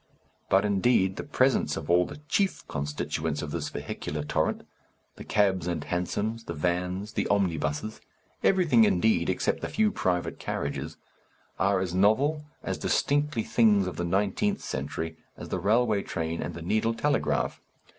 But 0.49 0.65
indeed 0.65 1.17
the 1.17 1.23
presence 1.23 1.77
of 1.77 1.87
all 1.87 2.07
the 2.07 2.17
chief 2.27 2.67
constituents 2.67 3.43
of 3.43 3.51
this 3.51 3.69
vehicular 3.69 4.23
torrent 4.23 4.65
the 5.15 5.23
cabs 5.23 5.67
and 5.67 5.83
hansoms, 5.83 6.45
the 6.45 6.55
vans, 6.55 7.13
the 7.13 7.27
omnibuses 7.27 8.01
everything, 8.43 8.83
indeed, 8.83 9.29
except 9.29 9.61
the 9.61 9.69
few 9.69 9.91
private 9.91 10.39
carriages 10.39 10.97
are 11.59 11.79
as 11.79 11.93
novel, 11.93 12.43
as 12.63 12.79
distinctively 12.79 13.43
things 13.43 13.85
of 13.85 13.97
the 13.97 14.03
nineteenth 14.03 14.61
century, 14.61 15.17
as 15.37 15.49
the 15.49 15.59
railway 15.59 16.01
train 16.01 16.41
and 16.41 16.55
the 16.55 16.63
needle 16.63 16.95
telegraph. 16.95 17.61